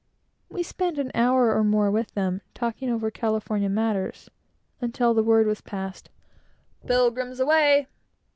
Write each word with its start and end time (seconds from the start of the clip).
We 0.49 0.63
spent 0.63 0.97
an 0.97 1.11
hour 1.13 1.53
or 1.55 1.63
more 1.63 1.91
with 1.91 2.15
them, 2.15 2.41
talking 2.55 2.89
over 2.89 3.11
California 3.11 3.69
matters, 3.69 4.31
until 4.81 5.13
the 5.13 5.21
word 5.21 5.45
was 5.45 5.61
passed 5.61 6.09
"Pilgrims, 6.87 7.39
away!" 7.39 7.85